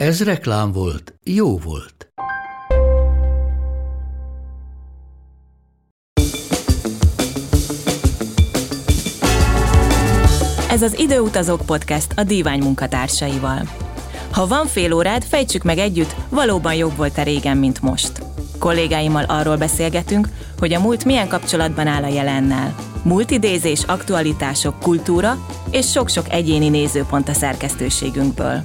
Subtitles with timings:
[0.00, 2.12] Ez reklám volt, jó volt.
[10.70, 13.68] Ez az Időutazók Podcast a Dívány munkatársaival.
[14.30, 18.12] Ha van fél órád, fejtsük meg együtt, valóban jobb volt-e régen, mint most.
[18.58, 22.74] Kollégáimmal arról beszélgetünk, hogy a múlt milyen kapcsolatban áll a jelennel.
[23.02, 28.64] Múltidézés, aktualitások, kultúra és sok-sok egyéni nézőpont a szerkesztőségünkből.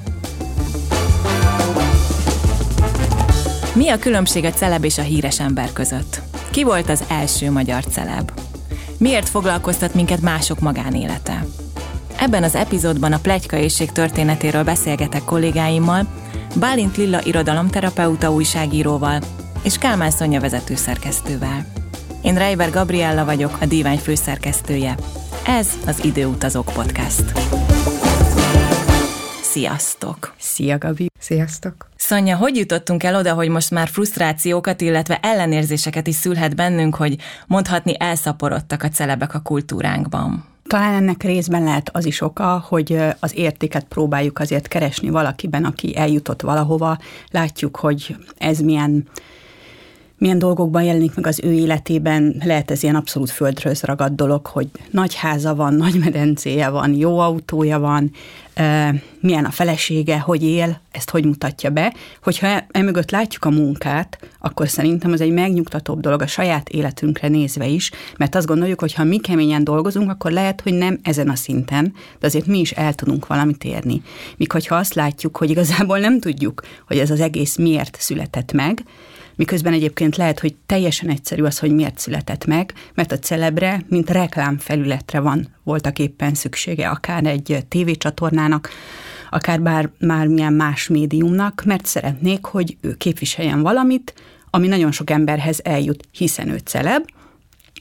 [3.75, 6.21] Mi a különbség a celeb és a híres ember között?
[6.49, 8.31] Ki volt az első magyar celeb?
[8.97, 11.45] Miért foglalkoztat minket mások magánélete?
[12.19, 16.07] Ebben az epizódban a plegykaészség történetéről beszélgetek kollégáimmal,
[16.59, 19.21] Bálint Lilla irodalomterapeuta újságíróval
[19.63, 21.65] és Kálmán Szonya vezetőszerkesztővel.
[22.21, 24.95] Én Reiber Gabriella vagyok, a Dívány főszerkesztője.
[25.45, 27.23] Ez az Időutazók Podcast.
[29.41, 30.33] Sziasztok!
[30.39, 31.07] Szia, Gabi!
[31.19, 31.89] Sziasztok!
[32.07, 37.15] Szonya, hogy jutottunk el oda, hogy most már frusztrációkat, illetve ellenérzéseket is szülhet bennünk, hogy
[37.47, 40.45] mondhatni elszaporodtak a celebek a kultúránkban?
[40.67, 45.97] Talán ennek részben lehet az is oka, hogy az értéket próbáljuk azért keresni valakiben, aki
[45.97, 46.97] eljutott valahova.
[47.31, 49.07] Látjuk, hogy ez milyen
[50.17, 54.67] milyen dolgokban jelenik meg az ő életében, lehet ez ilyen abszolút földröz ragadt dolog, hogy
[54.91, 58.11] nagy háza van, nagy medencéje van, jó autója van,
[59.19, 61.93] milyen a felesége, hogy él, ezt hogy mutatja be.
[62.23, 67.67] Hogyha emögött látjuk a munkát, akkor szerintem az egy megnyugtatóbb dolog a saját életünkre nézve
[67.67, 71.35] is, mert azt gondoljuk, hogy ha mi keményen dolgozunk, akkor lehet, hogy nem ezen a
[71.35, 74.01] szinten, de azért mi is el tudunk valamit érni.
[74.37, 78.83] Míg hogyha azt látjuk, hogy igazából nem tudjuk, hogy ez az egész miért született meg,
[79.35, 84.09] miközben egyébként lehet, hogy teljesen egyszerű az, hogy miért született meg, mert a celebre, mint
[84.09, 88.69] reklámfelületre van voltak éppen szüksége, akár egy tévécsatornának,
[89.29, 94.13] akár bár bármilyen más médiumnak, mert szeretnék, hogy ő képviseljen valamit,
[94.49, 97.05] ami nagyon sok emberhez eljut, hiszen ő celeb.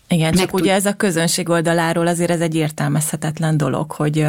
[0.09, 0.61] Igen, csak tud...
[0.61, 4.27] ugye ez a közönség oldaláról azért ez egy értelmezhetetlen dolog, hogy,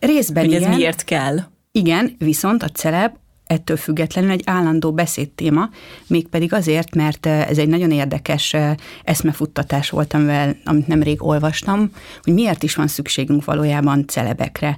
[0.00, 0.74] Részben hogy ez igen.
[0.74, 1.38] miért kell.
[1.72, 3.14] Igen, viszont a celeb
[3.46, 5.68] ettől függetlenül egy állandó beszédtéma,
[6.06, 8.56] mégpedig azért, mert ez egy nagyon érdekes
[9.04, 11.90] eszmefuttatás volt, amivel, amit nemrég olvastam,
[12.22, 14.76] hogy miért is van szükségünk valójában celebekre.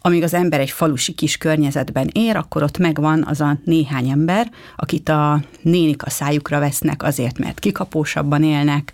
[0.00, 4.50] Amíg az ember egy falusi kis környezetben ér, akkor ott megvan az a néhány ember,
[4.76, 8.92] akit a nénik a szájukra vesznek azért, mert kikapósabban élnek,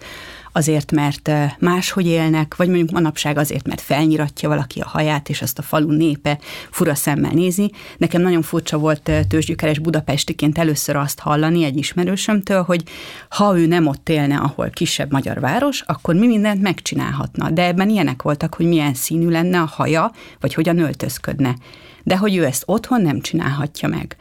[0.53, 5.59] azért, mert máshogy élnek, vagy mondjuk manapság azért, mert felnyiratja valaki a haját, és azt
[5.59, 6.39] a falu népe
[6.71, 7.73] fura szemmel nézi.
[7.99, 12.83] Nekem nagyon furcsa volt tőzsgyökeres budapestiként először azt hallani egy ismerősömtől, hogy
[13.29, 17.51] ha ő nem ott élne, ahol kisebb magyar város, akkor mi mindent megcsinálhatna.
[17.51, 21.55] De ebben ilyenek voltak, hogy milyen színű lenne a haja, vagy hogyan öltözködne.
[22.03, 24.17] De hogy ő ezt otthon nem csinálhatja meg.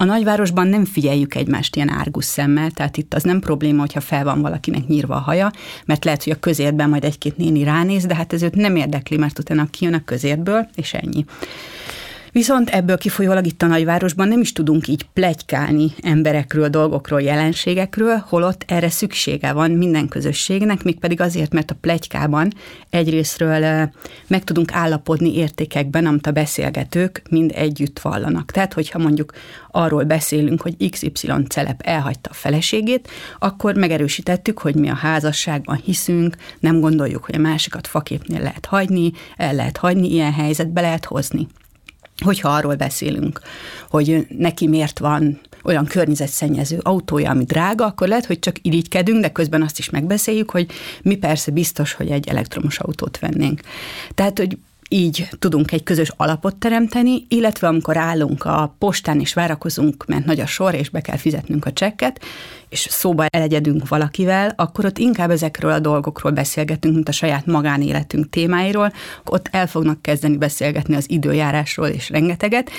[0.00, 4.24] A nagyvárosban nem figyeljük egymást ilyen árgus szemmel, tehát itt az nem probléma, hogyha fel
[4.24, 5.50] van valakinek nyírva a haja,
[5.84, 9.16] mert lehet, hogy a közértben majd egy-két néni ránéz, de hát ez őt nem érdekli,
[9.16, 11.24] mert utána kijön a közértből, és ennyi.
[12.32, 18.64] Viszont ebből kifolyólag itt a nagyvárosban nem is tudunk így plegykálni emberekről, dolgokról, jelenségekről, holott
[18.66, 22.52] erre szüksége van minden közösségnek, mégpedig azért, mert a plegykában
[22.90, 23.90] egyrésztről
[24.26, 28.50] meg tudunk állapodni értékekben, amit a beszélgetők mind együtt vallanak.
[28.50, 29.32] Tehát, hogyha mondjuk
[29.70, 33.08] arról beszélünk, hogy XY celep elhagyta a feleségét,
[33.38, 39.12] akkor megerősítettük, hogy mi a házasságban hiszünk, nem gondoljuk, hogy a másikat faképnél lehet hagyni,
[39.36, 41.46] el lehet hagyni, ilyen helyzetbe lehet hozni
[42.20, 43.40] hogyha arról beszélünk,
[43.88, 49.32] hogy neki miért van olyan környezetszennyező autója, ami drága, akkor lehet, hogy csak irigykedünk, de
[49.32, 50.70] közben azt is megbeszéljük, hogy
[51.02, 53.60] mi persze biztos, hogy egy elektromos autót vennénk.
[54.14, 54.58] Tehát, hogy
[54.92, 60.40] így tudunk egy közös alapot teremteni, illetve amikor állunk a postán és várakozunk, mert nagy
[60.40, 62.20] a sor, és be kell fizetnünk a csekket,
[62.68, 68.28] és szóba elegyedünk valakivel, akkor ott inkább ezekről a dolgokról beszélgetünk, mint a saját magánéletünk
[68.28, 68.92] témáiról,
[69.24, 72.70] ott el fognak kezdeni beszélgetni az időjárásról és rengeteget,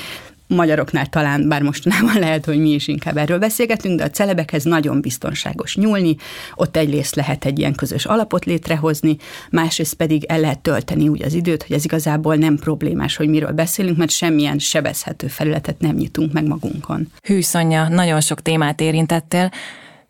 [0.55, 5.01] magyaroknál talán, bár mostanában lehet, hogy mi is inkább erről beszélgetünk, de a celebekhez nagyon
[5.01, 6.15] biztonságos nyúlni,
[6.55, 9.17] ott egyrészt lehet egy ilyen közös alapot létrehozni,
[9.49, 13.51] másrészt pedig el lehet tölteni úgy az időt, hogy ez igazából nem problémás, hogy miről
[13.51, 17.11] beszélünk, mert semmilyen sebezhető felületet nem nyitunk meg magunkon.
[17.23, 19.51] Hű, Szonya, nagyon sok témát érintettél,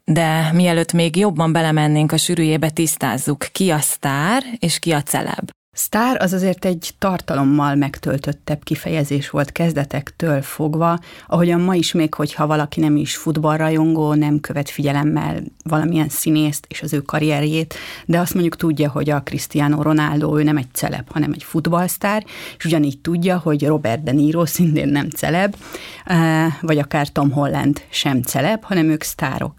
[0.04, 5.50] de mielőtt még jobban belemennénk a sűrűjébe, tisztázzuk, ki a sztár és ki a celeb.
[5.83, 12.48] Sztár az azért egy tartalommal megtöltöttebb kifejezés volt kezdetektől fogva, ahogyan ma is még, hogyha
[12.48, 17.75] valaki nem is futballrajongó, nem követ figyelemmel valamilyen színészt és az ő karrierjét,
[18.06, 22.24] de azt mondjuk tudja, hogy a Cristiano Ronaldo ő nem egy celeb, hanem egy futballsztár,
[22.57, 25.56] és ugyanígy tudja, hogy Robert De Niro szintén nem celeb,
[26.06, 29.54] eh, vagy akár Tom Holland sem celeb, hanem ők sztárok.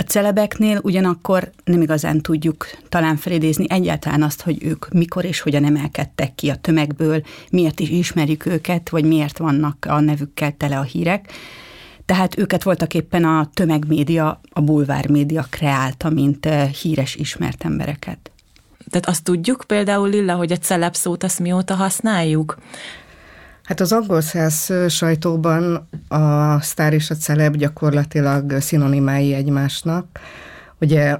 [0.00, 5.64] A celebeknél ugyanakkor nem igazán tudjuk talán felidézni egyáltalán azt, hogy ők mikor és hogyan
[5.64, 10.82] emelkedtek ki a tömegből, miért is ismerjük őket, vagy miért vannak a nevükkel tele a
[10.82, 11.32] hírek.
[12.04, 18.30] Tehát őket voltak éppen a tömegmédia, a bulvármédia kreálta, mint eh, híres, ismert embereket.
[18.90, 22.58] Tehát azt tudjuk például, Lilla, hogy a celeb szót azt mióta használjuk?
[23.70, 30.06] Hát az angol száz sajtóban a sztár és a celeb gyakorlatilag szinonimái egymásnak.
[30.80, 31.18] Ugye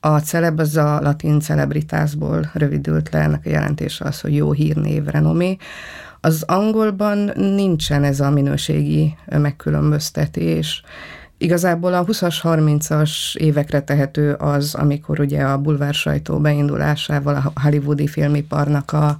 [0.00, 5.04] a celeb az a latin celebritásból rövidült le, ennek a jelentése az, hogy jó hírnév,
[5.04, 5.56] renomé.
[6.20, 10.82] Az angolban nincsen ez a minőségi megkülönböztetés.
[11.38, 18.06] Igazából a 20-as, 30-as évekre tehető az, amikor ugye a bulvár sajtó beindulásával a hollywoodi
[18.06, 19.16] filmiparnak a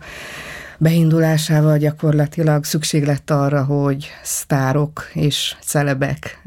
[0.78, 6.42] beindulásával gyakorlatilag szükség lett arra, hogy sztárok és celebek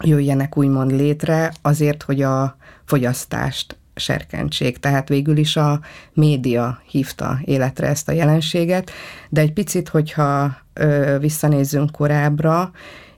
[0.00, 4.78] jöjjenek úgymond létre, azért, hogy a fogyasztást serkentség.
[4.78, 5.80] Tehát végül is a
[6.12, 8.90] média hívta életre ezt a jelenséget,
[9.28, 12.70] de egy picit, hogyha ö, visszanézzünk korábbra,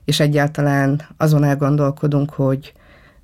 [0.05, 2.73] és egyáltalán azon elgondolkodunk, hogy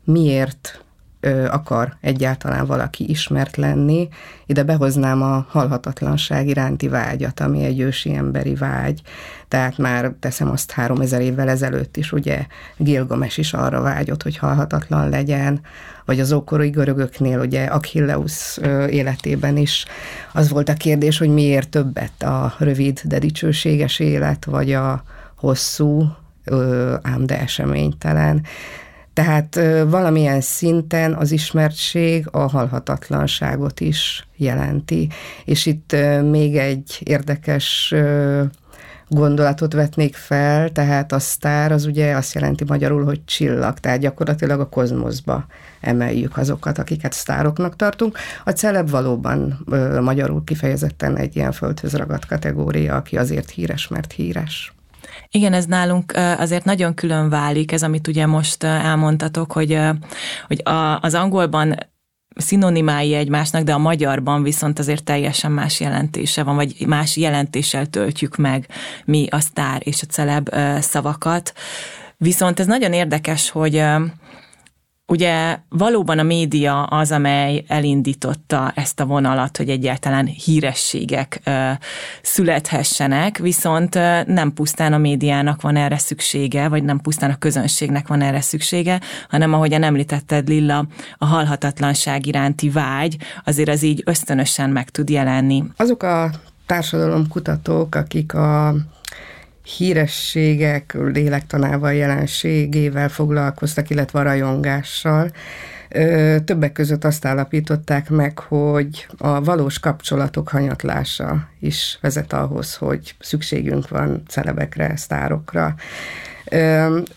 [0.03, 0.83] miért
[1.19, 4.07] ö, akar egyáltalán valaki ismert lenni.
[4.45, 9.01] Ide behoznám a halhatatlanság iránti vágyat, ami egy ősi emberi vágy.
[9.47, 12.45] Tehát már teszem azt három ezer évvel ezelőtt is, ugye
[12.77, 15.61] Gilgames is arra vágyott, hogy halhatatlan legyen,
[16.05, 18.57] vagy az ókori görögöknél, ugye Achilleus
[18.89, 19.85] életében is
[20.33, 25.03] az volt a kérdés, hogy miért többet a rövid, de dicsőséges élet, vagy a
[25.35, 26.15] hosszú,
[27.01, 28.45] ám de eseménytelen.
[29.19, 35.09] Tehát valamilyen szinten az ismertség a halhatatlanságot is jelenti.
[35.45, 35.95] És itt
[36.29, 37.93] még egy érdekes
[39.07, 44.59] gondolatot vetnék fel, tehát a sztár az ugye azt jelenti magyarul, hogy csillag, tehát gyakorlatilag
[44.59, 45.45] a kozmoszba
[45.81, 48.17] emeljük azokat, akiket sztároknak tartunk.
[48.43, 54.11] A celeb valóban ö, magyarul kifejezetten egy ilyen földhöz ragadt kategória, aki azért híres, mert
[54.11, 54.73] híres.
[55.31, 59.79] Igen, ez nálunk azért nagyon külön válik, ez amit ugye most elmondtatok, hogy,
[60.47, 60.61] hogy
[61.01, 61.75] az angolban
[62.35, 68.35] szinonimái egymásnak, de a magyarban viszont azért teljesen más jelentése van, vagy más jelentéssel töltjük
[68.35, 68.67] meg
[69.05, 70.49] mi a sztár és a celeb
[70.79, 71.53] szavakat.
[72.17, 73.83] Viszont ez nagyon érdekes, hogy
[75.09, 81.71] Ugye valóban a média az, amely elindította ezt a vonalat, hogy egyáltalán hírességek ö,
[82.21, 88.07] születhessenek, viszont ö, nem pusztán a médiának van erre szüksége, vagy nem pusztán a közönségnek
[88.07, 90.85] van erre szüksége, hanem ahogyan említetted Lilla,
[91.17, 95.63] a halhatatlanság iránti vágy azért az így ösztönösen meg tud jelenni.
[95.77, 96.29] Azok a
[96.65, 98.75] társadalomkutatók, akik a
[99.77, 105.31] hírességek lélektanával, jelenségével foglalkoztak, illetve a rajongással.
[106.45, 113.87] Többek között azt állapították meg, hogy a valós kapcsolatok hanyatlása is vezet ahhoz, hogy szükségünk
[113.87, 115.75] van celebekre, sztárokra.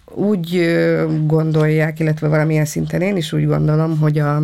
[0.05, 0.75] Úgy
[1.26, 4.43] gondolják, illetve valamilyen szinten én is úgy gondolom, hogy a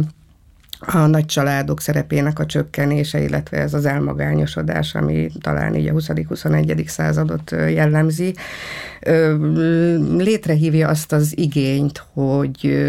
[0.80, 6.86] a nagy családok szerepének a csökkenése, illetve ez az elmagányosodás, ami talán így a 20.-21.
[6.86, 8.34] századot jellemzi,
[10.16, 12.86] létrehívja azt az igényt, hogy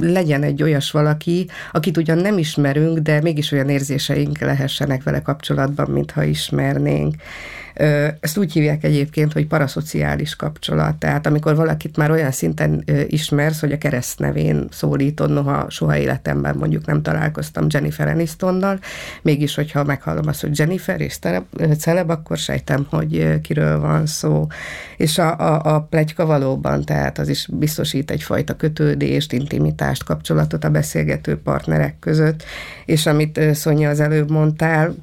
[0.00, 5.90] legyen egy olyas valaki, akit ugyan nem ismerünk, de mégis olyan érzéseink lehessenek vele kapcsolatban,
[5.90, 7.14] mintha ismernénk.
[8.20, 10.96] Ezt úgy hívják egyébként, hogy paraszociális kapcsolat.
[10.96, 16.86] Tehát amikor valakit már olyan szinten ismersz, hogy a keresztnevén szólítod, noha soha életemben mondjuk
[16.86, 18.78] nem találkoztam Jennifer Anistonnal,
[19.22, 21.18] mégis, hogyha meghallom azt, hogy Jennifer és
[21.78, 24.46] celeb, akkor sejtem, hogy kiről van szó.
[24.96, 30.70] És a, a, a plegyka valóban, tehát az is biztosít egyfajta kötődést, intimitást, kapcsolatot a
[30.70, 32.42] beszélgető partnerek között,
[32.84, 34.94] és amit Szonya az előbb mondtál,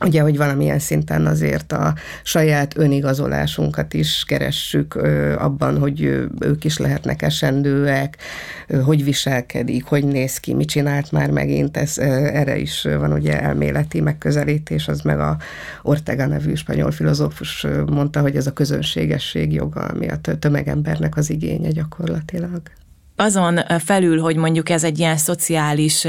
[0.00, 4.94] ugye, hogy valamilyen szinten azért a saját önigazolásunkat is keressük
[5.38, 6.00] abban, hogy
[6.40, 8.16] ők is lehetnek esendőek,
[8.84, 14.00] hogy viselkedik, hogy néz ki, mit csinált már megint, ez, erre is van ugye elméleti
[14.00, 15.36] megközelítés, az meg a
[15.82, 21.70] Ortega nevű spanyol filozófus mondta, hogy ez a közönségesség joga, ami a tömegembernek az igénye
[21.70, 22.62] gyakorlatilag
[23.16, 26.06] azon felül, hogy mondjuk ez egy ilyen szociális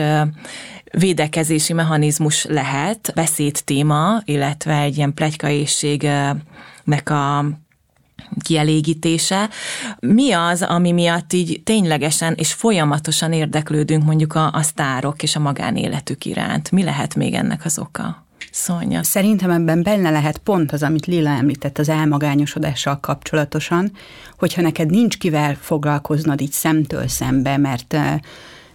[0.92, 7.46] védekezési mechanizmus lehet, beszéd téma, illetve egy ilyen plegykaészségnek a
[8.42, 9.50] kielégítése.
[10.00, 15.40] Mi az, ami miatt így ténylegesen és folyamatosan érdeklődünk mondjuk a, a sztárok és a
[15.40, 16.72] magánéletük iránt?
[16.72, 18.25] Mi lehet még ennek az oka?
[18.56, 19.04] Szonya.
[19.04, 23.92] Szerintem ebben benne lehet pont az, amit Lila említett az elmagányosodással kapcsolatosan,
[24.38, 27.98] hogyha neked nincs kivel foglalkoznod így szemtől szembe, mert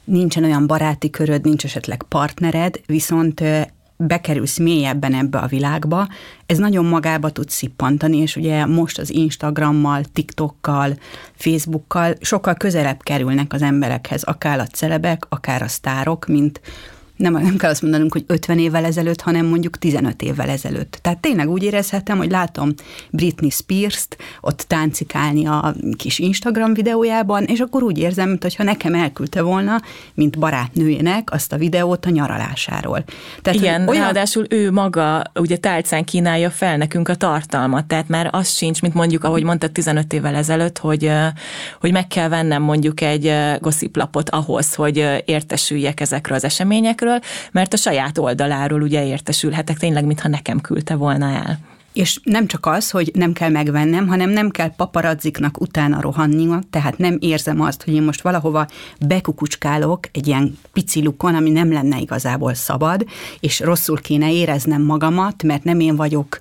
[0.05, 3.43] nincsen olyan baráti köröd, nincs esetleg partnered, viszont
[3.97, 6.09] bekerülsz mélyebben ebbe a világba,
[6.47, 10.99] ez nagyon magába tud szippantani, és ugye most az Instagrammal, TikTokkal,
[11.35, 16.61] Facebookkal sokkal közelebb kerülnek az emberekhez, akár a celebek, akár a sztárok, mint
[17.21, 20.99] nem, nem kell azt mondanunk, hogy 50 évvel ezelőtt, hanem mondjuk 15 évvel ezelőtt.
[21.03, 22.75] Tehát tényleg úgy érezhetem, hogy látom
[23.11, 29.43] Britney Spears-t ott táncikálni a kis Instagram videójában, és akkor úgy érzem, mintha nekem elküldte
[29.43, 29.81] volna,
[30.15, 33.05] mint barátnőjének azt a videót a nyaralásáról.
[33.43, 34.03] Tehát, Igen, olyan...
[34.03, 38.95] ráadásul ő maga ugye tálcán kínálja fel nekünk a tartalmat, tehát már az sincs, mint
[38.95, 41.11] mondjuk, ahogy mondta 15 évvel ezelőtt, hogy,
[41.81, 47.73] hogy meg kell vennem mondjuk egy gossziplapot ahhoz, hogy értesüljek ezekről az eseményekről, részéről, mert
[47.73, 51.59] a saját oldaláról ugye értesülhetek tényleg, mintha nekem küldte volna el.
[51.93, 56.99] És nem csak az, hogy nem kell megvennem, hanem nem kell paparazziknak utána rohanni, tehát
[56.99, 58.67] nem érzem azt, hogy én most valahova
[59.07, 63.05] bekukucskálok egy ilyen pici lukon, ami nem lenne igazából szabad,
[63.41, 66.41] és rosszul kéne éreznem magamat, mert nem én vagyok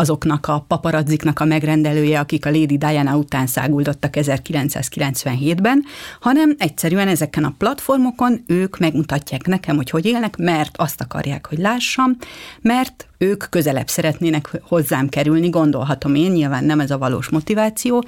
[0.00, 5.84] azoknak a paparazziknak a megrendelője, akik a Lady Diana után száguldottak 1997-ben,
[6.20, 11.58] hanem egyszerűen ezeken a platformokon ők megmutatják nekem, hogy hogy élnek, mert azt akarják, hogy
[11.58, 12.16] lássam,
[12.60, 18.04] mert ők közelebb szeretnének hozzám kerülni, gondolhatom én, nyilván nem ez a valós motiváció,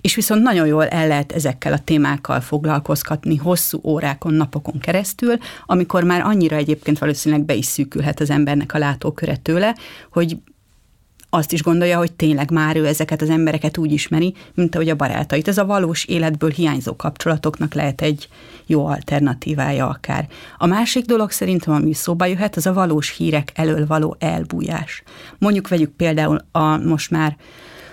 [0.00, 5.36] és viszont nagyon jól el lehet ezekkel a témákkal foglalkoztatni hosszú órákon, napokon keresztül,
[5.66, 9.76] amikor már annyira egyébként valószínűleg be is szűkülhet az embernek a látóköre tőle,
[10.10, 10.36] hogy
[11.34, 14.94] azt is gondolja, hogy tényleg már ő ezeket az embereket úgy ismeri, mint ahogy a
[14.94, 15.48] barátait.
[15.48, 18.28] Ez a valós életből hiányzó kapcsolatoknak lehet egy
[18.66, 20.28] jó alternatívája akár.
[20.58, 25.02] A másik dolog szerintem, ami szóba jöhet, az a valós hírek elől való elbújás.
[25.38, 27.36] Mondjuk vegyük például a most már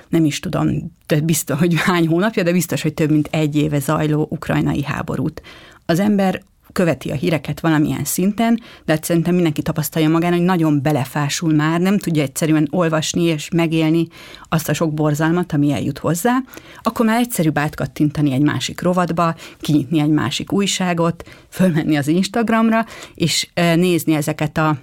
[0.09, 0.91] nem is tudom,
[1.23, 5.41] biztos, hogy hány hónapja, de biztos, hogy több mint egy éve zajló ukrajnai háborút.
[5.85, 6.41] Az ember
[6.73, 11.79] követi a híreket valamilyen szinten, de hát szerintem mindenki tapasztalja magán, hogy nagyon belefásul már,
[11.79, 14.07] nem tudja egyszerűen olvasni és megélni
[14.49, 16.37] azt a sok borzalmat, ami eljut hozzá,
[16.81, 22.85] akkor már egyszerűbb átkattintani egy másik rovatba, kinyitni egy másik újságot, fölmenni az Instagramra,
[23.15, 24.77] és nézni ezeket a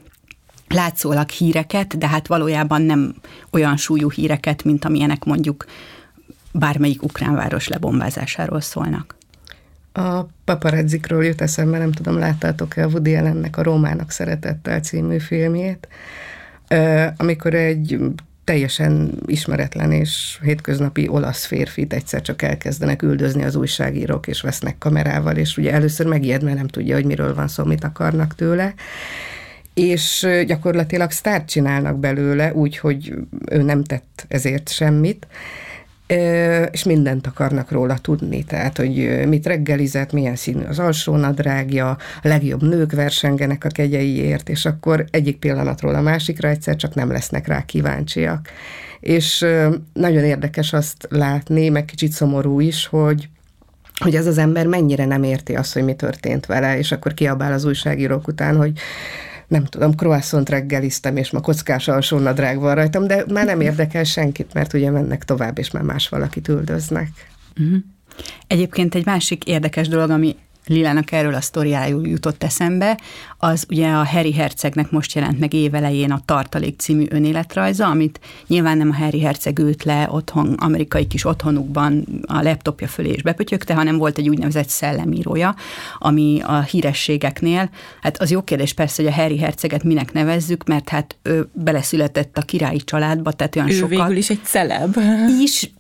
[0.68, 3.14] látszólag híreket, de hát valójában nem
[3.50, 5.64] olyan súlyú híreket, mint amilyenek mondjuk
[6.52, 9.17] bármelyik ukrán város lebombázásáról szólnak.
[9.98, 15.88] A paparazzikról jut eszembe, nem tudom, láttátok-e a Woody Allennek a Rómának szeretettel című filmjét,
[17.16, 17.98] amikor egy
[18.44, 25.36] teljesen ismeretlen és hétköznapi olasz férfit egyszer csak elkezdenek üldözni az újságírók, és vesznek kamerával,
[25.36, 28.74] és ugye először megijed, mert nem tudja, hogy miről van szó, mit akarnak tőle,
[29.74, 33.14] és gyakorlatilag sztárt csinálnak belőle, úgy, hogy
[33.50, 35.26] ő nem tett ezért semmit,
[36.70, 41.88] és mindent akarnak róla tudni, tehát, hogy mit reggelizett, milyen színű az alsó nadrágja,
[42.22, 47.10] a legjobb nők versengenek a kegyeiért, és akkor egyik pillanatról a másikra egyszer csak nem
[47.10, 48.48] lesznek rá kíváncsiak.
[49.00, 49.46] És
[49.92, 53.28] nagyon érdekes azt látni, meg kicsit szomorú is, hogy
[53.98, 57.52] hogy ez az ember mennyire nem érti azt, hogy mi történt vele, és akkor kiabál
[57.52, 58.72] az újságírók után, hogy
[59.48, 64.52] nem tudom, croissant reggeliztem, és ma kockás alsónadrág van rajtam, de már nem érdekel senkit,
[64.52, 67.08] mert ugye mennek tovább, és már más valakit üldöznek.
[67.60, 67.78] Uh-huh.
[68.46, 70.36] Egyébként egy másik érdekes dolog, ami
[70.68, 72.98] Lilának erről a sztoriájú jutott eszembe,
[73.38, 78.76] az ugye a Harry Hercegnek most jelent meg évelején a Tartalék című önéletrajza, amit nyilván
[78.76, 83.74] nem a Harry Herceg ült le otthon, amerikai kis otthonukban a laptopja fölé és bepötyögte,
[83.74, 85.54] hanem volt egy úgynevezett szellemírója,
[85.98, 87.70] ami a hírességeknél,
[88.02, 92.38] hát az jó kérdés persze, hogy a Harry Herceget minek nevezzük, mert hát ő beleszületett
[92.38, 93.88] a királyi családba, tehát olyan ő sokat...
[93.88, 94.96] végül is egy celeb.
[95.40, 95.70] Is,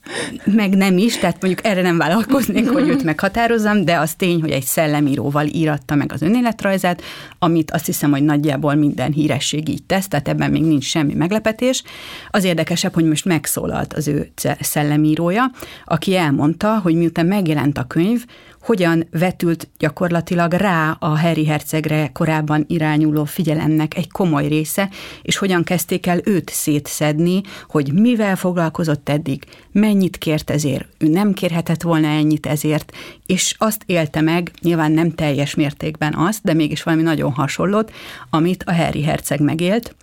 [0.44, 4.50] meg nem is, tehát mondjuk erre nem vállalkoznék, hogy őt meghatározzam, de az tény, hogy
[4.50, 7.02] egy szellemíróval íratta meg az önéletrajzát,
[7.38, 11.82] amit azt hiszem, hogy nagyjából minden híresség így tesz, tehát ebben még nincs semmi meglepetés.
[12.30, 14.30] Az érdekesebb, hogy most megszólalt az ő
[14.60, 15.50] szellemírója,
[15.84, 18.24] aki elmondta, hogy miután megjelent a könyv,
[18.68, 24.88] hogyan vetült gyakorlatilag rá a Harry Hercegre korábban irányuló figyelemnek egy komoly része,
[25.22, 31.32] és hogyan kezdték el őt szétszedni, hogy mivel foglalkozott eddig, mennyit kért ezért, ő nem
[31.32, 32.92] kérhetett volna ennyit ezért,
[33.26, 37.92] és azt élte meg, nyilván nem teljes mértékben azt, de mégis valami nagyon hasonlót,
[38.30, 39.94] amit a Harry Herceg megélt,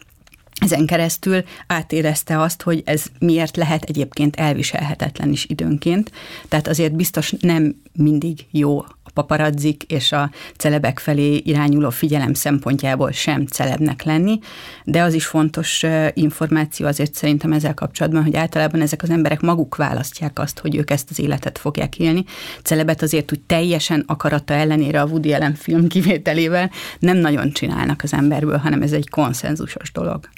[0.62, 6.12] ezen keresztül átérezte azt, hogy ez miért lehet egyébként elviselhetetlen is időnként.
[6.48, 13.12] Tehát azért biztos nem mindig jó a paparazzik és a celebek felé irányuló figyelem szempontjából
[13.12, 14.40] sem celebnek lenni,
[14.84, 19.76] de az is fontos információ azért szerintem ezzel kapcsolatban, hogy általában ezek az emberek maguk
[19.76, 22.24] választják azt, hogy ők ezt az életet fogják élni.
[22.64, 28.14] Celebet azért úgy teljesen akarata ellenére a Woody Allen film kivételével nem nagyon csinálnak az
[28.14, 30.30] emberből, hanem ez egy konszenzusos dolog.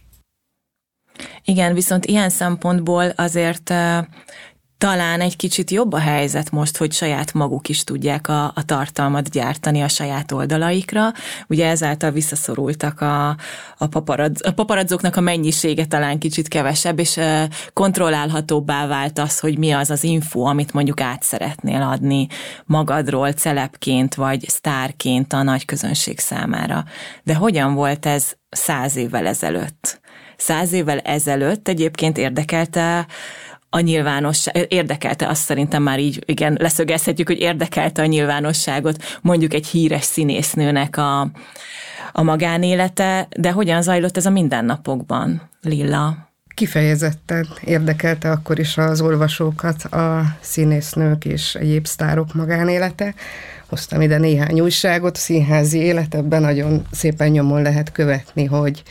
[1.43, 3.73] Igen, viszont ilyen szempontból azért
[4.77, 9.29] talán egy kicsit jobb a helyzet most, hogy saját maguk is tudják a, a tartalmat
[9.29, 11.11] gyártani a saját oldalaikra.
[11.47, 13.27] Ugye ezáltal visszaszorultak a,
[13.77, 17.19] a, paparazz, a paparazzoknak a mennyisége talán kicsit kevesebb, és
[17.73, 22.27] kontrollálhatóbbá vált az, hogy mi az az info, amit mondjuk át szeretnél adni
[22.65, 26.83] magadról celebként vagy sztárként a nagy közönség számára.
[27.23, 29.99] De hogyan volt ez száz évvel ezelőtt?
[30.37, 33.07] Száz évvel ezelőtt egyébként érdekelte
[33.69, 39.67] a nyilvánosság, érdekelte azt szerintem már így, igen, leszögezhetjük, hogy érdekelte a nyilvánosságot mondjuk egy
[39.67, 41.21] híres színésznőnek a,
[42.11, 46.25] a magánélete, de hogyan zajlott ez a mindennapokban, Lilla?
[46.55, 53.13] Kifejezetten érdekelte akkor is az olvasókat a színésznők és egyéb sztárok magánélete.
[53.67, 58.83] Hoztam ide néhány újságot, a színházi életebben nagyon szépen nyomon lehet követni, hogy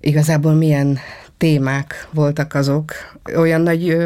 [0.00, 0.98] igazából milyen
[1.36, 2.92] témák voltak azok.
[3.36, 3.96] Olyan nagy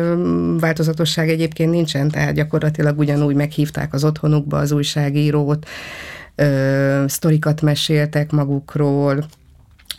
[0.59, 5.67] változatosság egyébként nincsen, tehát gyakorlatilag ugyanúgy meghívták az otthonukba az újságírót,
[6.35, 9.25] ö, sztorikat meséltek magukról.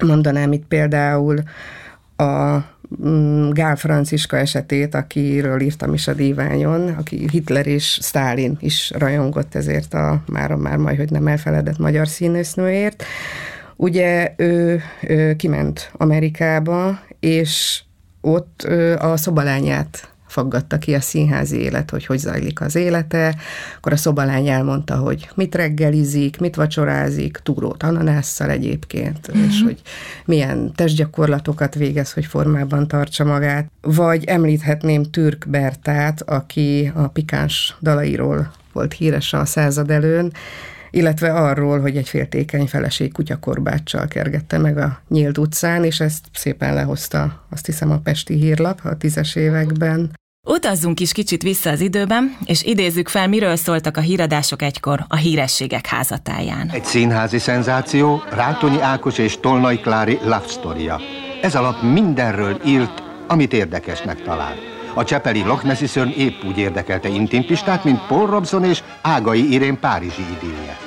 [0.05, 1.43] Mondanám itt például
[2.15, 2.57] a
[3.05, 9.55] mm, Gál Franciska esetét, akiről írtam is a díványon, aki Hitler és Stálin is rajongott
[9.55, 13.03] ezért a már, már majd, hogy nem elfeledett magyar színésznőért.
[13.75, 17.81] Ugye ő, ő kiment Amerikába, és
[18.21, 18.61] ott
[18.97, 23.35] a szobalányát faggatta ki a színházi élet, hogy hogy zajlik az élete.
[23.77, 29.47] Akkor a szobalány elmondta, hogy mit reggelizik, mit vacsorázik, túrót ananásszal egyébként, mm-hmm.
[29.47, 29.81] és hogy
[30.25, 33.71] milyen testgyakorlatokat végez, hogy formában tartsa magát.
[33.81, 40.33] Vagy említhetném Türk Bertát, aki a pikáns dalairól volt híres a század előn,
[40.91, 46.73] illetve arról, hogy egy féltékeny feleség kutyakorbáccsal kergette meg a nyílt utcán, és ezt szépen
[46.73, 50.11] lehozta, azt hiszem, a Pesti hírlap a tízes években.
[50.47, 55.15] Utazzunk is kicsit vissza az időben, és idézzük fel, miről szóltak a híradások egykor a
[55.15, 56.69] hírességek házatáján.
[56.73, 60.89] Egy színházi szenzáció, Rátonyi Ákos és Tolnai Klári love story
[61.41, 64.74] Ez alap mindenről írt, amit érdekesnek talált.
[64.97, 69.53] A csepeli Loch Nessi szörny épp úgy érdekelte Intim Pistát, mint Paul Robson és Ágai
[69.53, 70.77] Irén Párizsi idillje.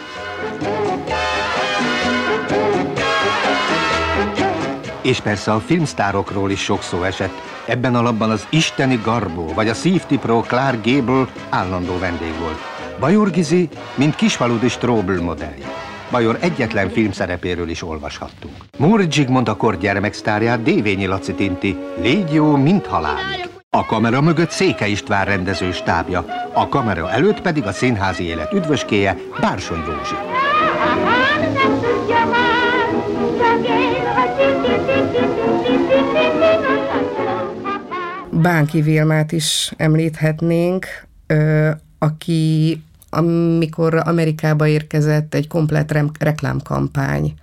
[5.03, 7.33] És persze a filmsztárokról is sok szó esett.
[7.67, 12.59] Ebben a labban az isteni Garbó, vagy a szívtipró Clark Gable állandó vendég volt.
[13.01, 15.67] Bajor Gizi, mint kisfaludi Strobel modellje.
[16.11, 18.55] Bajor egyetlen filmszerepéről is olvashattunk.
[18.79, 23.58] Móri Zsigmond a kor gyermeksztárját Dévényi Laci tinti, légy jó, mint halálig.
[23.71, 29.17] A kamera mögött Széke István rendező stábja, a kamera előtt pedig a színházi élet üdvöskéje
[29.41, 30.15] Bársony Rózsi.
[38.31, 40.87] Bánki Vilmát is említhetnénk,
[41.99, 47.35] aki amikor Amerikába érkezett, egy komplet reklámkampány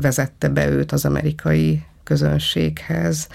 [0.00, 3.28] vezette be őt az amerikai közönséghez.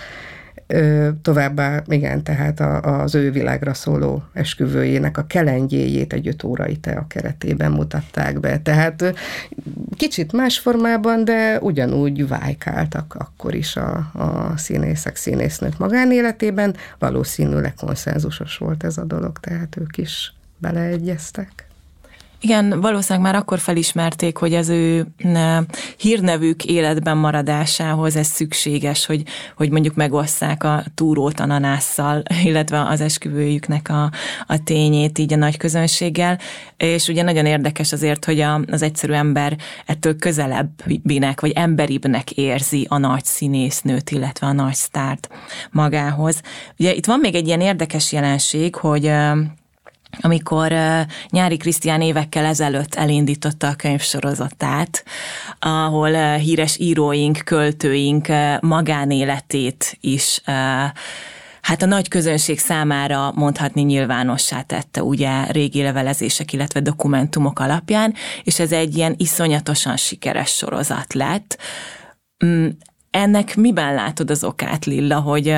[1.21, 7.05] Továbbá, igen, tehát a, az ő világra szóló esküvőjének a kelengyéjét egy öt órai tea
[7.07, 8.59] keretében mutatták be.
[8.59, 9.13] Tehát
[9.95, 16.75] kicsit más formában, de ugyanúgy vájkáltak akkor is a, a színészek, színésznők magánéletében.
[16.99, 21.68] Valószínűleg konszenzusos volt ez a dolog, tehát ők is beleegyeztek.
[22.41, 25.07] Igen, valószínűleg már akkor felismerték, hogy az ő
[25.97, 29.23] hírnevük életben maradásához ez szükséges, hogy,
[29.55, 34.11] hogy mondjuk megosszák a túrót ananásszal, illetve az esküvőjüknek a,
[34.47, 36.39] a tényét így a nagy közönséggel,
[36.77, 42.85] és ugye nagyon érdekes azért, hogy a, az egyszerű ember ettől közelebbinek, vagy emberibbnek érzi
[42.89, 45.29] a nagy színésznőt, illetve a nagy sztárt
[45.71, 46.41] magához.
[46.77, 49.11] Ugye itt van még egy ilyen érdekes jelenség, hogy
[50.21, 50.73] amikor
[51.29, 55.03] Nyári Krisztián évekkel ezelőtt elindította a könyvsorozatát,
[55.59, 58.27] ahol híres íróink, költőink
[58.59, 60.41] magánéletét is
[61.69, 68.59] hát a nagy közönség számára mondhatni nyilvánossá tette ugye régi levelezések, illetve dokumentumok alapján, és
[68.59, 71.57] ez egy ilyen iszonyatosan sikeres sorozat lett.
[72.45, 72.67] Mm,
[73.11, 75.55] ennek miben látod az okát, Lilla, hogy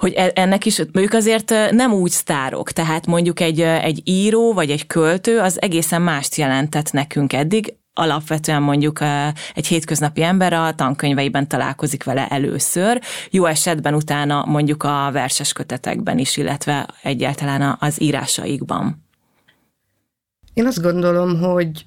[0.00, 4.70] hogy e, ennek is, ők azért nem úgy sztárok, tehát mondjuk egy, egy író vagy
[4.70, 8.98] egy költő az egészen mást jelentett nekünk eddig, alapvetően mondjuk
[9.54, 16.18] egy hétköznapi ember a tankönyveiben találkozik vele először, jó esetben utána mondjuk a verses kötetekben
[16.18, 19.04] is, illetve egyáltalán az írásaikban.
[20.54, 21.84] Én azt gondolom, hogy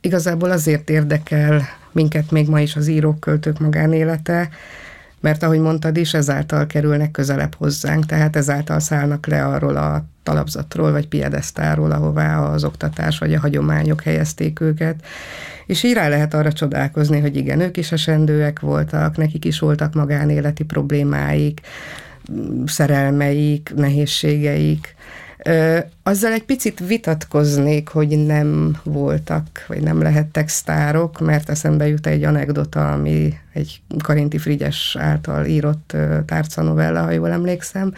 [0.00, 1.62] igazából azért érdekel
[1.92, 4.48] minket még ma is az írók, költők magánélete,
[5.26, 10.92] mert ahogy mondtad is, ezáltal kerülnek közelebb hozzánk, tehát ezáltal szállnak le arról a talapzatról
[10.92, 15.04] vagy piedesztáról, ahová az oktatás vagy a hagyományok helyezték őket.
[15.66, 19.94] És így rá lehet arra csodálkozni, hogy igen, ők is esendőek voltak, nekik is voltak
[19.94, 21.60] magánéleti problémáik,
[22.66, 24.94] szerelmeik, nehézségeik,
[26.02, 32.24] azzal egy picit vitatkoznék, hogy nem voltak, vagy nem lehettek sztárok, mert eszembe jut egy
[32.24, 37.94] anekdota, ami egy Karinti Frigyes által írott tárcanovella, ha jól emlékszem,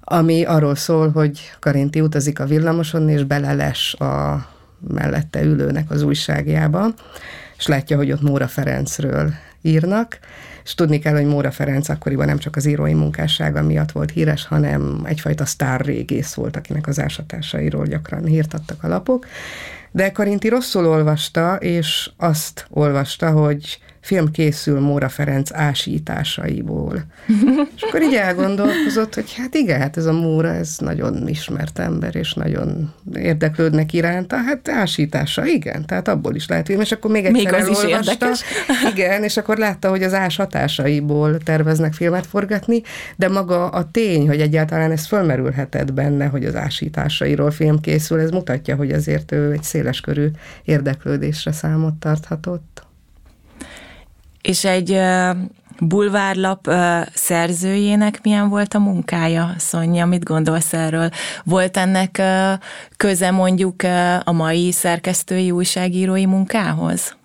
[0.00, 4.46] ami arról szól, hogy Karinti utazik a villamoson, és beleles a
[4.88, 6.94] mellette ülőnek az újságjába,
[7.58, 10.18] és látja, hogy ott Móra Ferencről írnak,
[10.66, 14.46] és tudni kell, hogy Móra Ferenc akkoriban nem csak az írói munkássága miatt volt híres,
[14.46, 19.26] hanem egyfajta sztár régész volt, akinek az ásatásairól gyakran hírtattak a lapok.
[19.90, 27.04] De Karinti rosszul olvasta, és azt olvasta, hogy film készül Móra Ferenc ásításaiból.
[27.76, 32.16] és akkor így elgondolkozott, hogy hát igen, hát ez a Móra, ez nagyon ismert ember,
[32.16, 37.44] és nagyon érdeklődnek iránta, hát ásítása, igen, tehát abból is lehet és akkor még egyszer
[37.44, 38.40] még az elolvasta, is érdekes.
[38.92, 42.82] igen, és akkor látta, hogy az ás hatásaiból terveznek filmet forgatni,
[43.16, 48.30] de maga a tény, hogy egyáltalán ez fölmerülhetett benne, hogy az ásításairól film készül, ez
[48.30, 50.30] mutatja, hogy azért ő egy széleskörű
[50.64, 52.85] érdeklődésre számot tarthatott
[54.46, 55.00] és egy
[55.80, 56.70] bulvárlap
[57.14, 61.10] szerzőjének milyen volt a munkája, Szonya, mit gondolsz erről?
[61.44, 62.22] Volt ennek
[62.96, 63.82] köze mondjuk
[64.24, 67.16] a mai szerkesztői újságírói munkához?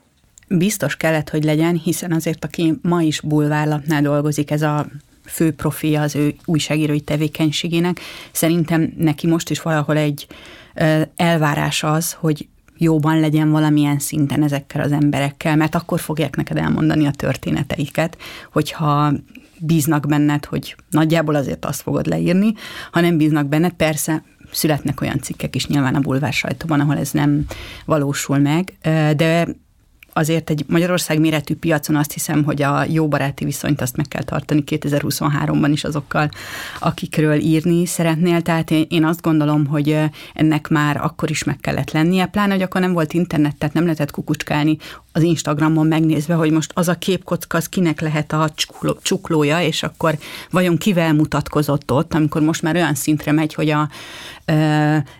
[0.48, 4.86] Biztos kellett, hogy legyen, hiszen azért, aki ma is bulvárlapnál dolgozik, ez a
[5.26, 8.00] fő profilja az ő újságírói tevékenységének,
[8.32, 10.28] szerintem neki most is valahol egy
[11.16, 12.48] elvárás az, hogy
[12.84, 18.18] jóban legyen valamilyen szinten ezekkel az emberekkel, mert akkor fogják neked elmondani a történeteiket,
[18.52, 19.14] hogyha
[19.60, 22.54] bíznak benned, hogy nagyjából azért azt fogod leírni,
[22.92, 27.12] ha nem bíznak benned, persze születnek olyan cikkek is nyilván a bulvár sajtóban, ahol ez
[27.12, 27.46] nem
[27.86, 28.74] valósul meg,
[29.16, 29.48] de
[30.14, 34.24] azért egy Magyarország méretű piacon azt hiszem, hogy a jó baráti viszonyt azt meg kell
[34.24, 36.30] tartani 2023-ban is azokkal,
[36.80, 38.42] akikről írni szeretnél.
[38.42, 39.98] Tehát én, azt gondolom, hogy
[40.34, 43.84] ennek már akkor is meg kellett lennie, pláne, hogy akkor nem volt internet, tehát nem
[43.84, 44.78] lehetett kukucskálni
[45.12, 48.50] az Instagramon megnézve, hogy most az a képkocka, az kinek lehet a
[49.02, 50.18] csuklója, és akkor
[50.50, 53.90] vajon kivel mutatkozott ott, amikor most már olyan szintre megy, hogy a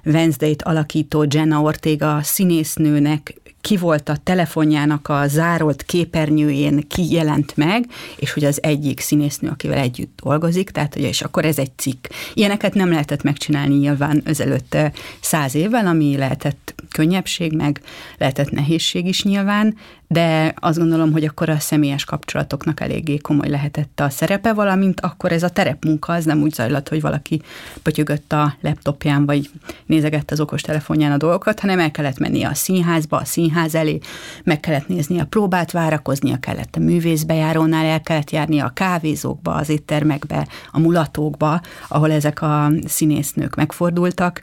[0.06, 7.86] Wednesday-t alakító Jenna Ortega színésznőnek ki volt a telefonjának a zárolt képernyőjén ki jelent meg,
[8.16, 12.06] és hogy az egyik színésznő, akivel együtt dolgozik, tehát ugye, és akkor ez egy cikk.
[12.34, 14.78] Ilyeneket nem lehetett megcsinálni nyilván ezelőtt
[15.22, 17.82] száz évvel, ami lehetett könnyebbség, meg
[18.18, 19.76] lehetett nehézség is nyilván,
[20.12, 25.32] de azt gondolom, hogy akkor a személyes kapcsolatoknak eléggé komoly lehetett a szerepe, valamint akkor
[25.32, 27.42] ez a terepmunka, az nem úgy zajlott, hogy valaki
[27.84, 29.50] pötyögött a laptopján, vagy
[29.86, 34.00] nézegette az okos telefonján a dolgokat, hanem el kellett menni a színházba, a színház elé,
[34.44, 39.70] meg kellett nézni a próbát, várakoznia kellett a művészbejárónál, el kellett járni a kávézókba, az
[39.70, 44.42] éttermekbe, a mulatókba, ahol ezek a színésznők megfordultak,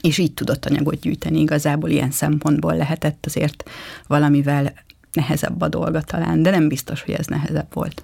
[0.00, 1.40] és így tudott anyagot gyűjteni.
[1.40, 3.70] Igazából ilyen szempontból lehetett azért
[4.06, 4.72] valamivel
[5.12, 8.02] nehezebb a dolga talán, de nem biztos, hogy ez nehezebb volt.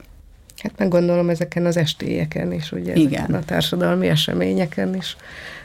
[0.57, 3.35] Hát meg gondolom ezeken az estélyeken is, ugye Igen.
[3.35, 5.17] a társadalmi eseményeken is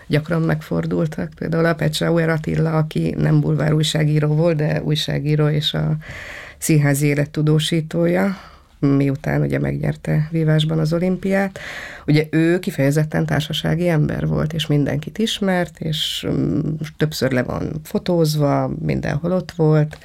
[0.07, 1.31] gyakran megfordultak.
[1.35, 5.95] Például a Pecsauer Attila, aki nem bulvár újságíró volt, de újságíró és a
[6.57, 8.37] színházi élet tudósítója,
[8.81, 11.59] miután ugye megnyerte vívásban az olimpiát.
[12.07, 16.59] Ugye ő kifejezetten társasági ember volt, és mindenkit ismert, és mm,
[16.97, 19.97] többször le van fotózva, mindenhol ott volt,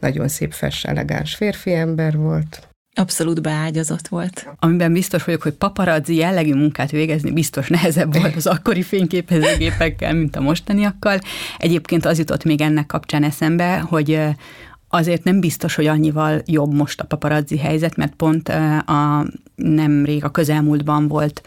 [0.00, 2.68] nagyon szép, fes, elegáns férfi ember volt.
[2.96, 4.48] Abszolút beágyazott volt.
[4.58, 10.36] Amiben biztos vagyok, hogy paparazzi jellegű munkát végezni biztos nehezebb volt az akkori fényképezőgépekkel, mint
[10.36, 11.18] a mostaniakkal.
[11.58, 14.20] Egyébként az jutott még ennek kapcsán eszembe, hogy
[14.94, 18.48] azért nem biztos, hogy annyival jobb most a paparazzi helyzet, mert pont
[18.86, 21.42] a nemrég a közelmúltban volt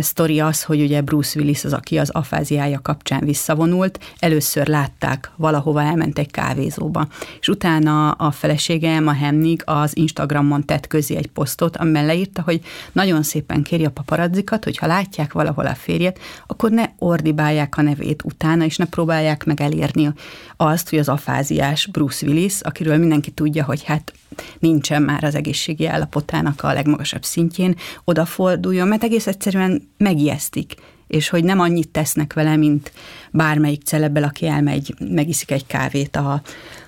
[0.00, 5.82] sztori az, hogy ugye Bruce Willis az, aki az afáziája kapcsán visszavonult, először látták, valahova
[5.82, 7.08] elment egy kávézóba,
[7.40, 12.60] és utána a felesége a Hennig az Instagramon tett közé egy posztot, amiben leírta, hogy
[12.92, 17.82] nagyon szépen kéri a paparazzikat, hogy ha látják valahol a férjet, akkor ne ordibálják a
[17.82, 20.12] nevét utána, és ne próbálják meg elérni
[20.56, 24.12] azt, hogy az afáziás Bruce Willis, akiről mindenki tudja, hogy hát
[24.58, 30.74] nincsen már az egészségi állapotának a legmagasabb szintjén, odaforduljon, mert egész egyszerűen megijesztik
[31.06, 32.92] és hogy nem annyit tesznek vele, mint
[33.30, 36.42] bármelyik celebbel, aki elmegy, megiszik egy kávét a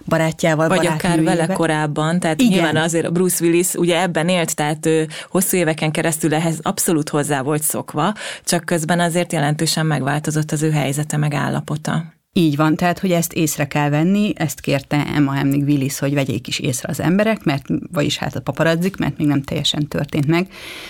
[0.04, 2.52] barátjával, Vagy akár vele korábban, tehát Igen.
[2.52, 7.42] nyilván azért Bruce Willis ugye ebben élt, tehát ő hosszú éveken keresztül ehhez abszolút hozzá
[7.42, 12.16] volt szokva, csak közben azért jelentősen megváltozott az ő helyzete meg állapota.
[12.38, 16.46] Így van, tehát, hogy ezt észre kell venni, ezt kérte Emma Hemnig Willis, hogy vegyék
[16.46, 20.48] is észre az emberek, mert, vagyis hát a paparazzik, mert még nem teljesen történt meg.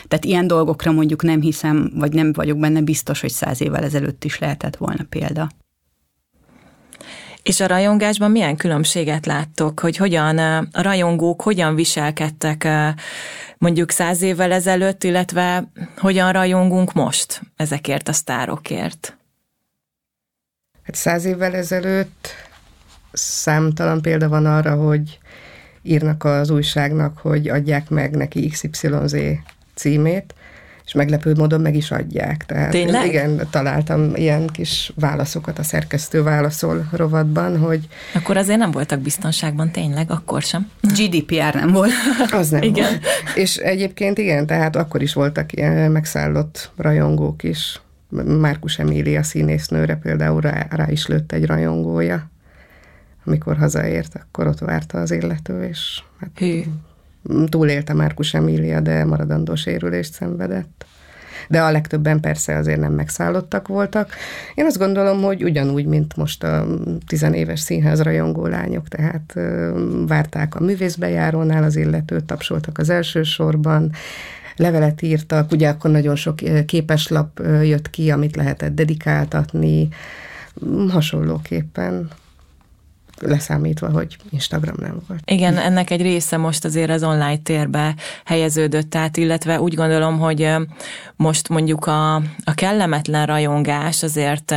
[0.08, 4.24] Tehát ilyen dolgokra mondjuk nem hiszem, vagy nem vagyok benne biztos, hogy száz évvel ezelőtt
[4.24, 5.48] is lehetett volna példa.
[7.42, 12.68] És a rajongásban milyen különbséget láttok, hogy hogyan a rajongók hogyan viselkedtek
[13.58, 19.17] mondjuk száz évvel ezelőtt, illetve hogyan rajongunk most ezekért a sztárokért?
[20.88, 22.28] Hát száz évvel ezelőtt
[23.12, 25.18] számtalan példa van arra, hogy
[25.82, 29.16] írnak az újságnak, hogy adják meg neki XYZ
[29.74, 30.34] címét,
[30.84, 32.46] és meglepő módon meg is adják.
[32.46, 33.06] Tehát Tényleg?
[33.06, 37.88] Igen, találtam ilyen kis válaszokat a szerkesztő válaszol rovatban, hogy...
[38.14, 40.70] Akkor azért nem voltak biztonságban, tényleg, akkor sem.
[40.80, 41.92] GDPR nem volt.
[42.30, 42.88] Az nem igen.
[42.88, 43.02] volt.
[43.34, 47.80] És egyébként igen, tehát akkor is voltak ilyen megszállott rajongók is.
[48.40, 52.30] Márkus Emília színésznőre például rá, rá is lőtt egy rajongója.
[53.24, 56.62] Amikor hazaért, akkor ott várta az illető, és hát Hű.
[57.48, 60.86] túlélte Márkus Emília, de maradandó sérülést szenvedett.
[61.48, 64.12] De a legtöbben persze azért nem megszállottak voltak.
[64.54, 66.66] Én azt gondolom, hogy ugyanúgy, mint most a
[67.06, 69.34] tizenéves színház rajongó lányok, tehát
[70.06, 73.92] várták a művészbejárónál az illetőt, tapsoltak az első sorban,
[74.58, 79.88] levelet írtak, ugye akkor nagyon sok képeslap jött ki, amit lehetett dedikáltatni,
[80.88, 82.08] hasonlóképpen
[83.20, 85.20] leszámítva, hogy Instagram nem volt.
[85.24, 87.94] Igen, ennek egy része most azért az online térbe
[88.24, 90.50] helyeződött át, illetve úgy gondolom, hogy
[91.16, 94.54] most mondjuk a, a kellemetlen rajongás azért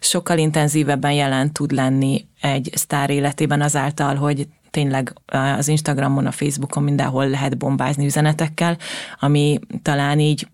[0.00, 5.14] sokkal intenzívebben jelen tud lenni egy sztár életében azáltal, hogy tényleg
[5.56, 8.76] az Instagramon, a Facebookon mindenhol lehet bombázni üzenetekkel,
[9.20, 10.48] ami talán így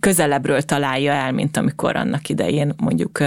[0.00, 3.18] közelebbről találja el, mint amikor annak idején mondjuk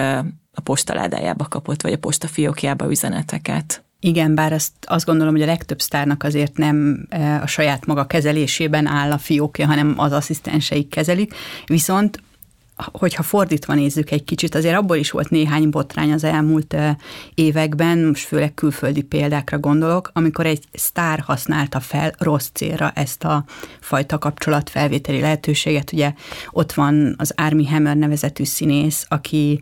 [0.54, 3.84] a postaládájába kapott, vagy a postafiókjába üzeneteket.
[3.99, 7.08] Igen, bár azt, azt gondolom, hogy a legtöbb sztárnak azért nem
[7.41, 11.34] a saját maga kezelésében áll a fiókja, hanem az asszisztenseik kezelik,
[11.65, 12.21] viszont
[12.92, 16.76] hogyha fordítva nézzük egy kicsit, azért abból is volt néhány botrány az elmúlt
[17.34, 23.44] években, most főleg külföldi példákra gondolok, amikor egy sztár használta fel rossz célra ezt a
[23.80, 25.92] fajta kapcsolatfelvételi lehetőséget.
[25.92, 26.13] Ugye
[26.50, 29.62] ott van az Army Hammer nevezetű színész, aki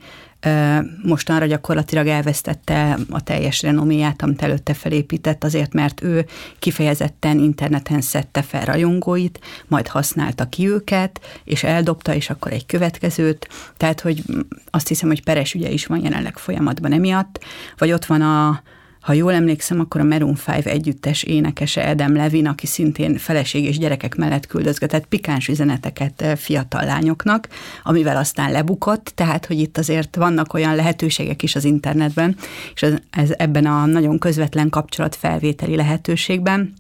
[1.04, 6.26] mostanra gyakorlatilag elvesztette a teljes renoméját, amit előtte felépített, azért mert ő
[6.60, 13.48] kifejezetten interneten szedte fel rajongóit, majd használta ki őket, és eldobta, és akkor egy következőt,
[13.78, 14.24] tehát, hogy
[14.70, 17.44] azt hiszem, hogy peres ügye is van jelenleg folyamatban emiatt,
[17.78, 18.62] vagy ott van a,
[19.08, 23.78] ha jól emlékszem, akkor a Maroon 5 együttes énekese Adam Levin, aki szintén feleség és
[23.78, 27.48] gyerekek mellett küldözgetett pikáns üzeneteket fiatal lányoknak,
[27.84, 32.36] amivel aztán lebukott, tehát hogy itt azért vannak olyan lehetőségek is az internetben,
[32.74, 36.74] és ez, ez ebben a nagyon közvetlen kapcsolat felvételi lehetőségben,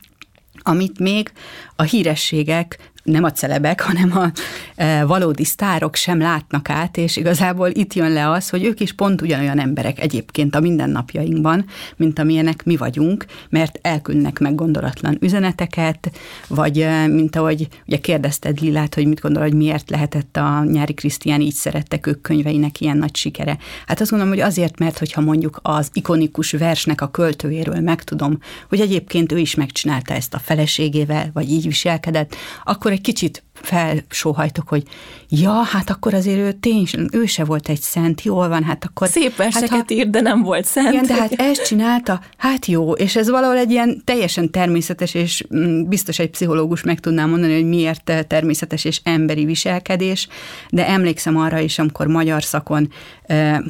[0.61, 1.31] amit még
[1.75, 4.31] a hírességek nem a celebek, hanem a
[4.75, 8.93] e, valódi sztárok sem látnak át, és igazából itt jön le az, hogy ők is
[8.93, 11.65] pont ugyanolyan emberek egyébként a mindennapjainkban,
[11.95, 16.11] mint amilyenek mi vagyunk, mert elküldnek meg gondolatlan üzeneteket,
[16.47, 20.93] vagy e, mint ahogy ugye kérdezted Lilát, hogy mit gondol, hogy miért lehetett a nyári
[20.93, 23.57] Krisztián így szerettek ők könyveinek ilyen nagy sikere.
[23.85, 28.39] Hát azt gondolom, hogy azért, mert hogyha mondjuk az ikonikus versnek a költőjéről megtudom,
[28.69, 34.67] hogy egyébként ő is megcsinálta ezt a feleségével, vagy így viselkedett, akkor egy kicsit felsóhajtok,
[34.67, 34.83] hogy
[35.29, 39.07] ja, hát akkor azért ő tényleg, ő se volt egy szent, jól van, hát akkor...
[39.07, 40.93] Szép verseket hát, ír, de nem volt szent.
[40.93, 45.43] Igen, de hát ezt csinálta, hát jó, és ez valahol egy ilyen teljesen természetes, és
[45.55, 50.27] mm, biztos egy pszichológus meg tudná mondani, hogy miért természetes és emberi viselkedés,
[50.69, 52.89] de emlékszem arra is, amikor magyar szakon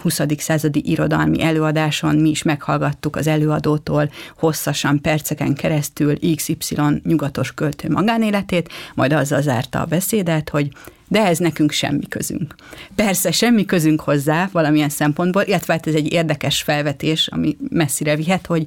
[0.02, 0.21] 20.
[0.38, 8.69] századi irodalmi előadáson mi is meghallgattuk az előadótól hosszasan, perceken keresztül XY nyugatos költő magánéletét,
[8.95, 10.69] majd azzal zárta a beszédet, hogy
[11.08, 12.56] de ez nekünk semmi közünk.
[12.95, 18.45] Persze semmi közünk hozzá valamilyen szempontból, illetve hát ez egy érdekes felvetés, ami messzire vihet,
[18.45, 18.65] hogy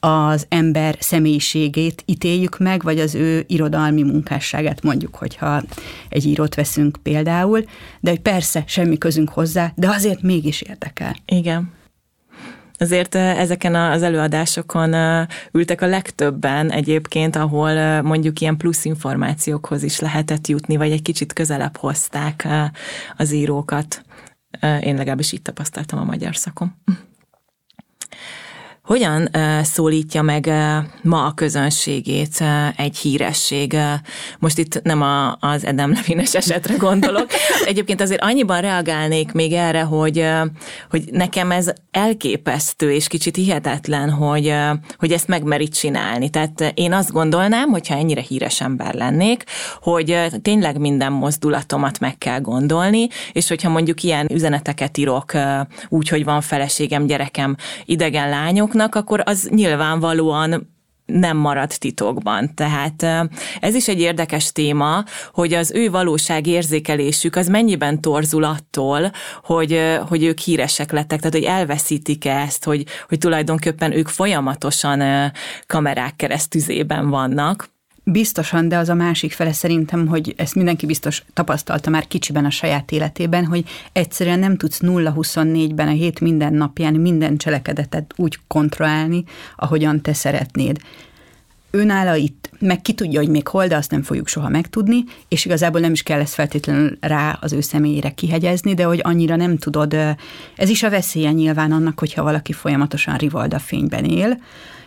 [0.00, 5.62] az ember személyiségét ítéljük meg, vagy az ő irodalmi munkásságát mondjuk, hogyha
[6.08, 7.64] egy írót veszünk például,
[8.00, 11.16] de hogy persze semmi közünk hozzá, de azért mégis érdekel.
[11.26, 11.72] Igen.
[12.78, 14.94] Azért ezeken az előadásokon
[15.52, 21.32] ültek a legtöbben egyébként, ahol mondjuk ilyen plusz információkhoz is lehetett jutni, vagy egy kicsit
[21.32, 22.48] közelebb hozták
[23.16, 24.02] az írókat.
[24.80, 26.76] Én legalábbis így tapasztaltam a magyar szakom.
[28.84, 29.28] Hogyan
[29.62, 30.50] szólítja meg
[31.02, 32.44] ma a közönségét
[32.76, 33.76] egy híresség?
[34.38, 37.26] Most itt nem a, az Edem Levines esetre gondolok.
[37.66, 40.26] Egyébként azért annyiban reagálnék még erre, hogy,
[40.90, 44.54] hogy nekem ez elképesztő és kicsit hihetetlen, hogy,
[44.98, 46.30] hogy ezt megmeri csinálni.
[46.30, 49.44] Tehát én azt gondolnám, hogyha ennyire híres ember lennék,
[49.80, 55.32] hogy tényleg minden mozdulatomat meg kell gondolni, és hogyha mondjuk ilyen üzeneteket írok
[55.88, 60.72] úgy, hogy van feleségem, gyerekem, idegen lányok, maguknak, akkor az nyilvánvalóan
[61.06, 62.54] nem marad titokban.
[62.54, 63.28] Tehát
[63.60, 69.10] ez is egy érdekes téma, hogy az ő valóság érzékelésük az mennyiben torzul attól,
[69.42, 75.32] hogy, hogy ők híresek lettek, tehát hogy elveszítik ezt, hogy, hogy tulajdonképpen ők folyamatosan
[75.66, 77.73] kamerák keresztüzében vannak.
[78.06, 82.50] Biztosan, de az a másik fele szerintem, hogy ezt mindenki biztos tapasztalta már kicsiben a
[82.50, 89.24] saját életében, hogy egyszerűen nem tudsz 0-24-ben a hét minden napján minden cselekedetet úgy kontrollálni,
[89.56, 90.78] ahogyan te szeretnéd.
[91.70, 95.44] Őnála itt, meg ki tudja, hogy még hol, de azt nem fogjuk soha megtudni, és
[95.44, 99.58] igazából nem is kell ezt feltétlenül rá az ő személyére kihegyezni, de hogy annyira nem
[99.58, 99.96] tudod,
[100.56, 104.38] ez is a veszélye nyilván annak, hogyha valaki folyamatosan rivalda fényben él,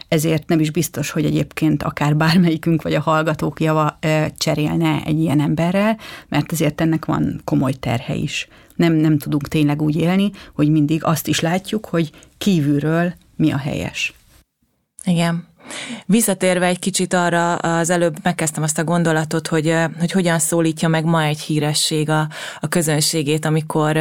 [0.07, 3.99] ezért nem is biztos, hogy egyébként akár bármelyikünk vagy a hallgatók java
[4.37, 8.47] cserélne egy ilyen emberrel, mert ezért ennek van komoly terhe is.
[8.75, 13.57] Nem, nem tudunk tényleg úgy élni, hogy mindig azt is látjuk, hogy kívülről mi a
[13.57, 14.13] helyes.
[15.03, 15.47] Igen.
[16.05, 21.05] Visszatérve egy kicsit arra, az előbb megkezdtem azt a gondolatot, hogy, hogy hogyan szólítja meg
[21.05, 22.27] ma egy híresség a,
[22.59, 23.97] a közönségét, amikor,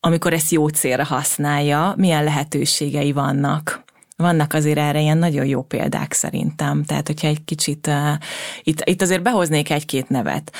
[0.00, 3.84] amikor ezt jó célra használja, milyen lehetőségei vannak
[4.22, 6.84] vannak azért erre ilyen nagyon jó példák szerintem.
[6.84, 7.94] Tehát, hogyha egy kicsit, uh,
[8.62, 10.52] itt, itt azért behoznék egy-két nevet.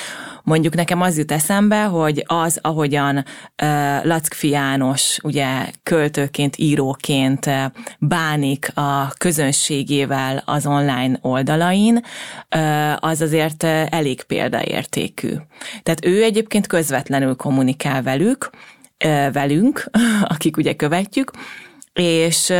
[0.43, 7.63] Mondjuk nekem az jut eszembe, hogy az, ahogyan uh, Lackfi János ugye költőként, íróként uh,
[7.99, 11.95] bánik a közönségével az online oldalain,
[12.55, 15.33] uh, az azért uh, elég példaértékű.
[15.83, 18.49] Tehát ő egyébként közvetlenül kommunikál velük,
[19.31, 19.89] velünk,
[20.33, 21.31] akik ugye követjük,
[21.93, 22.53] és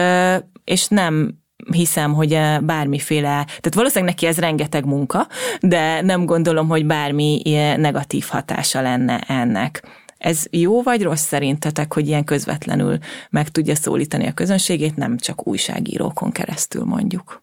[0.63, 5.27] és nem hiszem, hogy eh, bármiféle, tehát valószínűleg neki ez rengeteg munka,
[5.61, 7.41] de nem gondolom, hogy bármi
[7.77, 9.83] negatív hatása lenne ennek.
[10.17, 12.97] Ez jó vagy rossz szerintetek, hogy ilyen közvetlenül
[13.29, 17.41] meg tudja szólítani a közönségét, nem csak újságírókon keresztül mondjuk?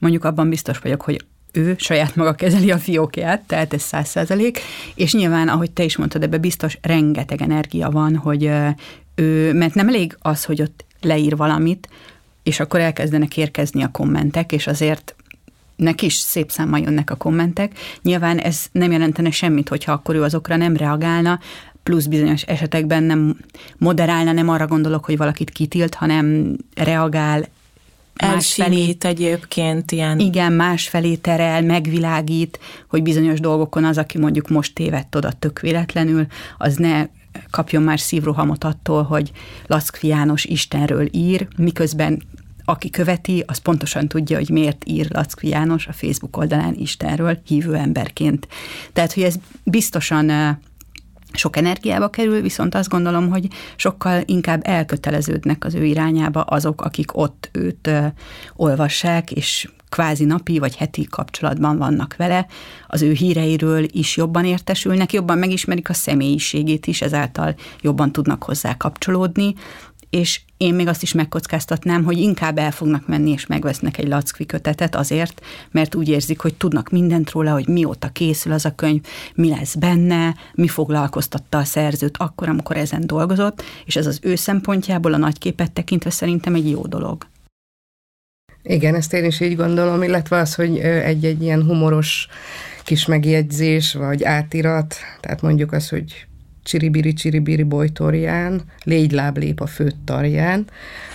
[0.00, 4.60] Mondjuk abban biztos vagyok, hogy ő saját maga kezeli a fiókját, tehát ez száz százalék,
[4.94, 8.74] és nyilván, ahogy te is mondtad, ebbe biztos rengeteg energia van, hogy eh,
[9.14, 11.88] ő, mert nem elég az, hogy ott leír valamit,
[12.46, 15.14] és akkor elkezdenek érkezni a kommentek, és azért
[15.76, 17.78] neki is szép számmal jönnek a kommentek.
[18.02, 21.40] Nyilván ez nem jelentene semmit, hogyha akkor ő azokra nem reagálna,
[21.82, 23.36] plusz bizonyos esetekben nem
[23.78, 27.46] moderálna, nem arra gondolok, hogy valakit kitilt, hanem reagál
[28.16, 30.18] Elsimít egyébként ilyen.
[30.18, 36.26] Igen, másfelé terel, megvilágít, hogy bizonyos dolgokon az, aki mondjuk most tévedt oda tök véletlenül,
[36.58, 37.06] az ne
[37.50, 39.30] kapjon már szívrohamot attól, hogy
[39.66, 42.22] Laszkfi János Istenről ír, miközben
[42.68, 47.74] aki követi, az pontosan tudja, hogy miért ír Lackvi János a Facebook oldalán Istenről hívő
[47.74, 48.48] emberként.
[48.92, 50.58] Tehát, hogy ez biztosan
[51.32, 57.16] sok energiába kerül, viszont azt gondolom, hogy sokkal inkább elköteleződnek az ő irányába azok, akik
[57.16, 57.90] ott őt
[58.56, 62.46] olvassák, és kvázi napi vagy heti kapcsolatban vannak vele,
[62.86, 68.76] az ő híreiről is jobban értesülnek, jobban megismerik a személyiségét is, ezáltal jobban tudnak hozzá
[68.76, 69.54] kapcsolódni,
[70.10, 74.46] és én még azt is megkockáztatnám, hogy inkább el fognak menni és megvesznek egy lackvi
[74.46, 75.40] kötetet azért,
[75.70, 79.00] mert úgy érzik, hogy tudnak mindent róla, hogy mióta készül az a könyv,
[79.34, 84.34] mi lesz benne, mi foglalkoztatta a szerzőt akkor, amikor ezen dolgozott, és ez az ő
[84.34, 87.26] szempontjából a nagyképet tekintve szerintem egy jó dolog.
[88.68, 92.28] Igen, ezt én is így gondolom, illetve az, hogy egy-egy ilyen humoros
[92.84, 96.26] kis megjegyzés, vagy átirat, tehát mondjuk az, hogy
[96.62, 100.64] csiribiri csiribiri bojtorján, légy láb lép a főtt tarján.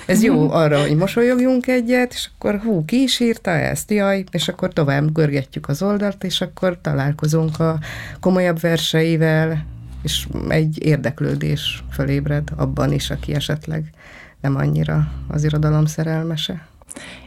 [0.06, 0.54] Ez jó mhm.
[0.54, 5.14] arra, hogy mosolyogjunk egyet, és akkor hú, ki is írta ezt, jaj, és akkor tovább
[5.14, 7.80] görgetjük az oldalt, és akkor találkozunk a
[8.20, 9.66] komolyabb verseivel,
[10.04, 13.90] és egy érdeklődés fölébred abban is, aki esetleg
[14.42, 16.70] nem annyira az irodalom szerelmese.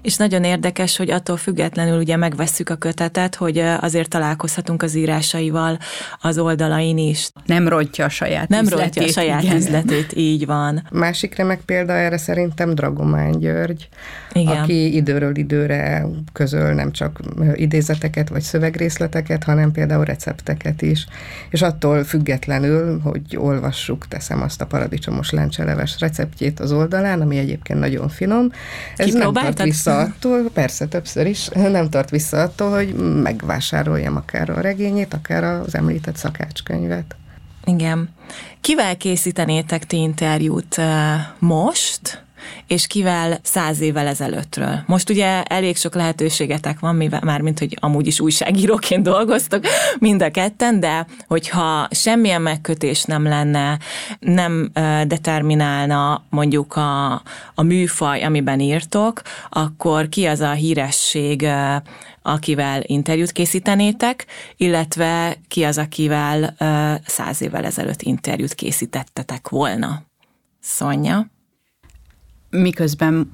[0.04, 5.78] És nagyon érdekes, hogy attól függetlenül ugye megvesszük a kötetet, hogy azért találkozhatunk az írásaival
[6.20, 7.30] az oldalain is.
[7.46, 9.56] Nem rontja a saját Nem üzletét, rontja a saját igen.
[9.56, 10.86] üzletét, így van.
[10.92, 13.88] Másik remek példa erre szerintem Dragomán György,
[14.32, 14.56] igen.
[14.56, 17.20] aki időről időre közöl nem csak
[17.54, 21.06] idézeteket vagy szövegrészleteket, hanem például recepteket is.
[21.50, 27.78] És attól függetlenül, hogy olvassuk, teszem azt a paradicsomos lencseleves receptjét az oldalán, ami egyébként
[27.78, 28.50] nagyon finom.
[28.96, 34.50] Ez nem tart vissza attól, persze többször is, nem tart vissza attól, hogy megvásároljam akár
[34.50, 37.16] a regényét, akár az említett szakácskönyvet.
[37.64, 38.08] Igen.
[38.60, 40.76] Kivel készítenétek ti interjút
[41.38, 42.23] most?
[42.66, 44.82] És kivel száz évvel ezelőttről.
[44.86, 49.64] Most ugye elég sok lehetőségetek van, mivel, már mint hogy amúgy is újságíróként dolgoztok
[49.98, 53.78] mind a ketten, de hogyha semmilyen megkötés nem lenne,
[54.20, 54.70] nem
[55.06, 57.12] determinálna mondjuk a,
[57.54, 61.46] a műfaj, amiben írtok, akkor ki az a híresség,
[62.22, 64.26] akivel interjút készítenétek,
[64.56, 66.54] illetve ki az, akivel
[67.06, 70.02] száz évvel ezelőtt interjút készítettetek volna?
[70.60, 71.26] Szonya?
[72.54, 73.30] Miközben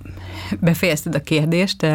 [0.60, 1.86] befejezted a kérdést,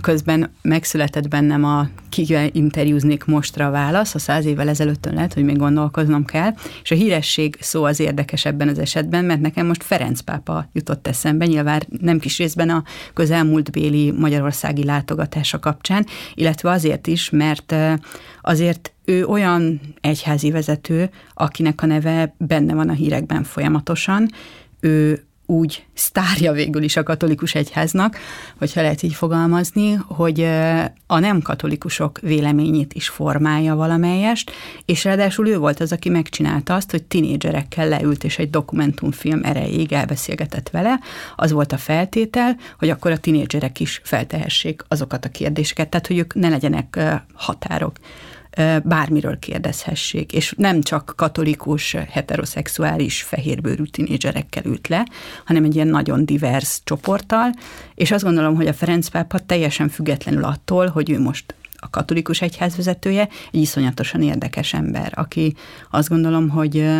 [0.00, 5.44] közben megszületett bennem a kivel interjúznék mostra a válasz, a száz évvel ezelőttön lehet, hogy
[5.44, 6.50] még gondolkoznom kell,
[6.82, 11.06] és a híresség szó az érdekes ebben az esetben, mert nekem most Ferenc pápa jutott
[11.06, 12.82] eszembe, nyilván nem kis részben a
[13.14, 17.74] közelmúlt béli magyarországi látogatása kapcsán, illetve azért is, mert
[18.40, 24.30] azért ő olyan egyházi vezető, akinek a neve benne van a hírekben folyamatosan,
[24.80, 28.16] ő úgy sztárja végül is a katolikus egyháznak,
[28.58, 30.40] hogyha lehet így fogalmazni, hogy
[31.06, 34.50] a nem katolikusok véleményét is formálja valamelyest,
[34.84, 39.92] és ráadásul ő volt az, aki megcsinálta azt, hogy tinédzserekkel leült, és egy dokumentumfilm erejéig
[39.92, 41.00] elbeszélgetett vele.
[41.36, 46.18] Az volt a feltétel, hogy akkor a tinédzserek is feltehessék azokat a kérdéseket, tehát hogy
[46.18, 47.00] ők ne legyenek
[47.34, 47.96] határok
[48.84, 55.06] bármiről kérdezhessék, és nem csak katolikus, heteroszexuális, fehérbőrű tinédzserekkel ült le,
[55.44, 57.50] hanem egy ilyen nagyon divers csoporttal,
[57.94, 62.42] és azt gondolom, hogy a Ferenc pápa teljesen függetlenül attól, hogy ő most a katolikus
[62.42, 65.54] egyház vezetője, egy iszonyatosan érdekes ember, aki
[65.90, 66.90] azt gondolom, hogy,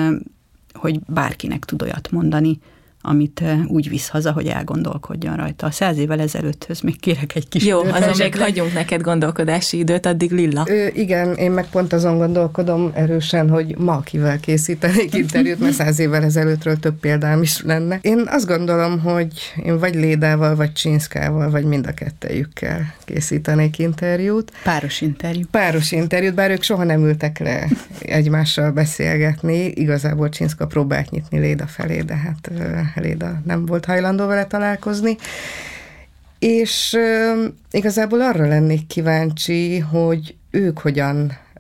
[0.72, 2.58] hogy bárkinek tud olyat mondani,
[3.06, 5.66] amit úgy visz haza, hogy elgondolkodjon rajta.
[5.66, 7.94] A száz évvel ezelőtthöz még kérek egy kis Jó, időt.
[7.94, 10.64] azon még hagyunk neked gondolkodási időt, addig Lilla.
[10.68, 15.98] Ö, igen, én meg pont azon gondolkodom erősen, hogy ma kivel készítenék interjút, mert száz
[15.98, 17.98] évvel ezelőttről több példám is lenne.
[18.02, 19.32] Én azt gondolom, hogy
[19.64, 24.52] én vagy Lédával, vagy Csinszkával, vagy mind a kettejükkel készítenék interjút.
[24.62, 25.42] Páros interjú.
[25.50, 27.68] Páros interjút, bár ők soha nem ültek le
[28.00, 29.64] egymással beszélgetni.
[29.64, 32.50] Igazából Csinszka próbált nyitni Léda felé, de hát
[32.94, 35.16] Léda nem volt hajlandó vele találkozni.
[36.38, 41.16] És uh, igazából arra lennék kíváncsi, hogy ők hogyan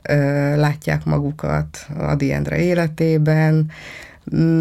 [0.08, 3.70] uh, látják magukat Adi Endre életében,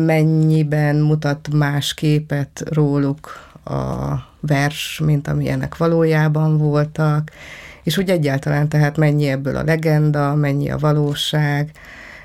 [0.06, 7.32] mennyiben mutat más képet róluk a vers, mint amilyenek valójában voltak,
[7.84, 11.72] és úgy egyáltalán tehát mennyi ebből a legenda, mennyi a valóság,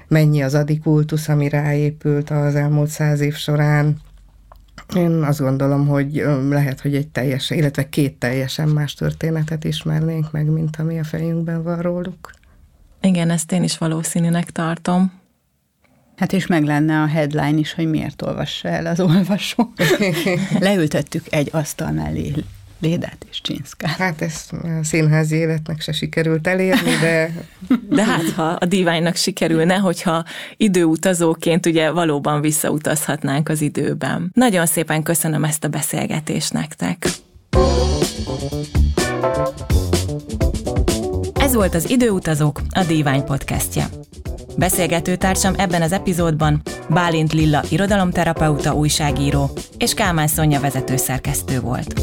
[0.08, 3.96] mennyi az adikultusz, ami ráépült az elmúlt száz év során,
[4.96, 10.46] én azt gondolom, hogy lehet, hogy egy teljesen, illetve két teljesen más történetet ismernénk meg,
[10.46, 12.32] mint ami a fejünkben van róluk.
[13.00, 15.12] Igen, ezt én is valószínűnek tartom.
[16.16, 19.72] Hát és meg lenne a headline is, hogy miért olvassa el az olvasó.
[20.60, 22.32] Leültettük egy asztal mellé
[22.80, 23.96] Lédát és Csinszkát.
[23.96, 27.30] Hát ezt a színházi életnek se sikerült elérni, de...
[27.96, 30.24] De hát, ha a diványnak sikerülne, hogyha
[30.56, 34.30] időutazóként ugye valóban visszautazhatnánk az időben.
[34.34, 37.06] Nagyon szépen köszönöm ezt a beszélgetést nektek.
[41.40, 43.88] Ez volt az Időutazók, a Divány podcastje.
[44.56, 51.94] Beszélgető társam ebben az epizódban Bálint Lilla irodalomterapeuta újságíró és Kálmán Szonya vezetőszerkesztő volt.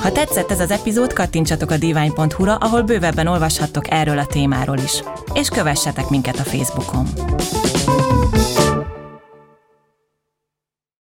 [0.00, 5.02] Ha tetszett ez az epizód, kattintsatok a divány.hu-ra, ahol bővebben olvashattok erről a témáról is.
[5.34, 7.06] És kövessetek minket a Facebookon.